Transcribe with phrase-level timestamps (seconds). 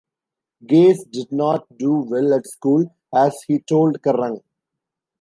[0.65, 4.41] Gaze did not do well at school: as he told Kerrang!